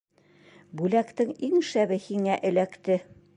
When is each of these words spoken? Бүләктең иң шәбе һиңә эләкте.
Бүләктең 0.79 1.33
иң 1.49 1.61
шәбе 1.69 1.99
һиңә 2.07 2.39
эләкте. 2.51 2.99